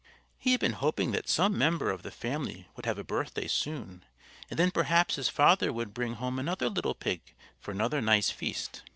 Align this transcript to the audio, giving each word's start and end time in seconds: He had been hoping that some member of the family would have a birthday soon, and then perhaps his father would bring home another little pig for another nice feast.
He 0.39 0.49
had 0.53 0.59
been 0.59 0.73
hoping 0.81 1.11
that 1.11 1.29
some 1.29 1.55
member 1.55 1.91
of 1.91 2.01
the 2.01 2.09
family 2.09 2.65
would 2.75 2.87
have 2.87 2.97
a 2.97 3.03
birthday 3.03 3.47
soon, 3.47 4.03
and 4.49 4.57
then 4.57 4.71
perhaps 4.71 5.13
his 5.13 5.29
father 5.29 5.71
would 5.71 5.93
bring 5.93 6.15
home 6.15 6.39
another 6.39 6.69
little 6.69 6.95
pig 6.95 7.21
for 7.59 7.69
another 7.69 8.01
nice 8.01 8.31
feast. 8.31 8.81